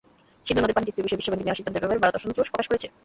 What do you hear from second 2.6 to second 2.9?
করেছে।